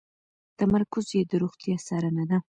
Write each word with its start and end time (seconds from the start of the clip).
تمرکز 0.57 1.07
یې 1.15 1.21
د 1.29 1.31
روغتیا 1.41 1.75
څارنه 1.87 2.23
ده. 2.29 2.37